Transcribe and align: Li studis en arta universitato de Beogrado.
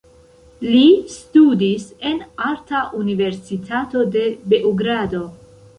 Li 0.69 0.79
studis 1.15 1.85
en 2.13 2.19
arta 2.49 2.83
universitato 3.05 4.07
de 4.19 4.29
Beogrado. 4.53 5.27